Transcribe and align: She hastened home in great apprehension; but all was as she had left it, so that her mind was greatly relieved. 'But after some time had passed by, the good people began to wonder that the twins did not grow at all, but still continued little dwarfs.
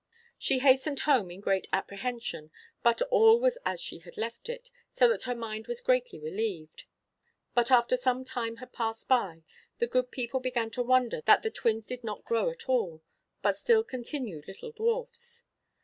She 0.39 0.57
hastened 0.57 1.01
home 1.01 1.29
in 1.29 1.41
great 1.41 1.67
apprehension; 1.71 2.49
but 2.81 3.03
all 3.11 3.39
was 3.39 3.59
as 3.63 3.79
she 3.79 3.99
had 3.99 4.17
left 4.17 4.49
it, 4.49 4.71
so 4.91 5.07
that 5.09 5.21
her 5.29 5.35
mind 5.35 5.67
was 5.67 5.79
greatly 5.79 6.17
relieved. 6.17 6.85
'But 7.53 7.69
after 7.69 7.95
some 7.95 8.25
time 8.25 8.55
had 8.55 8.73
passed 8.73 9.07
by, 9.07 9.43
the 9.77 9.85
good 9.85 10.09
people 10.09 10.39
began 10.39 10.71
to 10.71 10.81
wonder 10.81 11.21
that 11.25 11.43
the 11.43 11.51
twins 11.51 11.85
did 11.85 12.03
not 12.03 12.25
grow 12.25 12.49
at 12.49 12.67
all, 12.67 13.03
but 13.43 13.59
still 13.59 13.83
continued 13.83 14.47
little 14.47 14.71
dwarfs. 14.71 15.43